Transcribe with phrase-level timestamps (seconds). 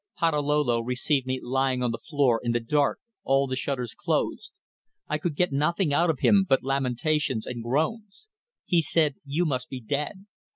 [0.17, 4.51] Patalolo received me lying on the floor, in the dark, all the shutters closed.
[5.07, 8.25] I could get nothing out of him but lamentations and groans.
[8.65, 10.25] He said you must be dead.